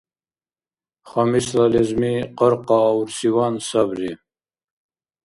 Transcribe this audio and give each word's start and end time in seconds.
Хамисла 1.09 1.65
лезми 1.73 2.13
къаркъааурсиван 2.37 3.55
сабри. 3.67 4.11